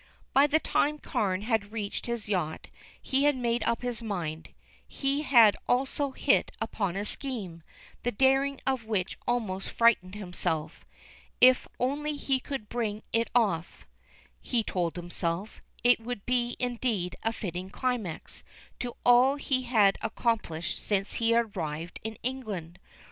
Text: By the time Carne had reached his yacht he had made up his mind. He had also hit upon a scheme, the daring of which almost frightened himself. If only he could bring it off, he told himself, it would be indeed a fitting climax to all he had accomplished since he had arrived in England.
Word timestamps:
By 0.33 0.47
the 0.47 0.57
time 0.59 0.97
Carne 0.97 1.43
had 1.43 1.71
reached 1.71 2.07
his 2.07 2.27
yacht 2.27 2.69
he 2.99 3.25
had 3.25 3.35
made 3.35 3.61
up 3.65 3.83
his 3.83 4.01
mind. 4.01 4.49
He 4.87 5.21
had 5.21 5.55
also 5.69 6.09
hit 6.09 6.49
upon 6.59 6.95
a 6.95 7.05
scheme, 7.05 7.61
the 8.01 8.11
daring 8.11 8.59
of 8.65 8.85
which 8.85 9.15
almost 9.27 9.69
frightened 9.69 10.15
himself. 10.15 10.87
If 11.39 11.67
only 11.79 12.15
he 12.15 12.39
could 12.39 12.67
bring 12.67 13.03
it 13.13 13.29
off, 13.35 13.85
he 14.41 14.63
told 14.63 14.95
himself, 14.95 15.61
it 15.83 15.99
would 15.99 16.25
be 16.25 16.55
indeed 16.57 17.15
a 17.21 17.31
fitting 17.31 17.69
climax 17.69 18.43
to 18.79 18.95
all 19.05 19.35
he 19.35 19.61
had 19.65 19.99
accomplished 20.01 20.79
since 20.81 21.13
he 21.21 21.29
had 21.29 21.55
arrived 21.55 21.99
in 22.03 22.17
England. 22.23 22.79